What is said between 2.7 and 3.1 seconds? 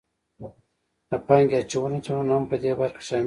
برخه کې